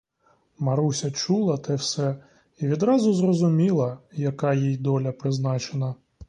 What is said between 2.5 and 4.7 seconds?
і відразу зрозуміла, яка